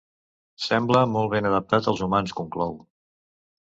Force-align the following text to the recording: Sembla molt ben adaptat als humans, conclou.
Sembla 0.67 1.03
molt 1.13 1.31
ben 1.35 1.51
adaptat 1.51 1.93
als 1.95 2.05
humans, 2.09 2.37
conclou. 2.43 2.79